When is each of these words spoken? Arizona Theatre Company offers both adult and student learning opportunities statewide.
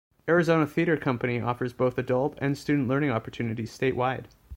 Arizona 0.27 0.65
Theatre 0.65 0.97
Company 0.97 1.39
offers 1.39 1.73
both 1.73 1.99
adult 1.99 2.35
and 2.41 2.57
student 2.57 2.87
learning 2.87 3.11
opportunities 3.11 3.69
statewide. 3.77 4.23